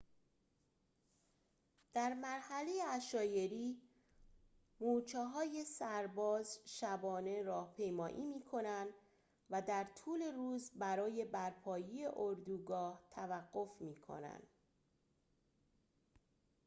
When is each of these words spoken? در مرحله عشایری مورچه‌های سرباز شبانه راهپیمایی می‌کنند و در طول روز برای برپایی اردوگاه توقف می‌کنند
در 1.93 2.13
مرحله 2.13 2.71
عشایری 2.95 3.81
مورچه‌های 4.79 5.63
سرباز 5.65 6.59
شبانه 6.65 7.43
راهپیمایی 7.43 8.23
می‌کنند 8.25 8.89
و 9.49 9.61
در 9.61 9.87
طول 9.95 10.21
روز 10.35 10.71
برای 10.75 11.25
برپایی 11.25 12.05
اردوگاه 12.05 13.03
توقف 13.11 13.81
می‌کنند 13.81 14.47